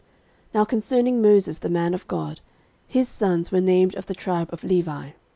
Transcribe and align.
13:023:014 0.47 0.53
Now 0.55 0.65
concerning 0.65 1.21
Moses 1.21 1.57
the 1.59 1.69
man 1.69 1.93
of 1.93 2.07
God, 2.07 2.41
his 2.87 3.07
sons 3.07 3.51
were 3.51 3.61
named 3.61 3.93
of 3.93 4.07
the 4.07 4.15
tribe 4.15 4.49
of 4.51 4.63
Levi. 4.63 5.11